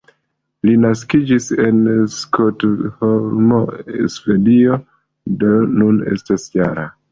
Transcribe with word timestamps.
Li 0.67 0.71
naskiĝis 0.85 1.49
en 1.65 1.77
Stokholmo, 2.15 3.61
Svedio, 4.15 4.81
do 5.45 5.55
nun 5.79 6.03
estas 6.17 6.51
-jara. 6.59 6.91